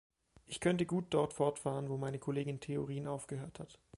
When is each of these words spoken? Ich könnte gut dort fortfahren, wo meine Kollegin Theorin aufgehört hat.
Ich 0.47 0.59
könnte 0.59 0.87
gut 0.87 1.05
dort 1.13 1.31
fortfahren, 1.31 1.87
wo 1.89 1.95
meine 1.95 2.17
Kollegin 2.17 2.59
Theorin 2.59 3.05
aufgehört 3.07 3.59
hat. 3.59 3.77